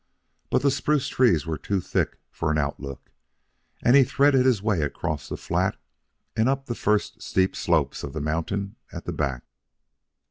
[0.49, 3.11] But the spruce trees were too thick for an outlook,
[3.83, 5.77] and he threaded his way across the flat
[6.35, 9.43] and up the first steep slopes of the mountain at the back.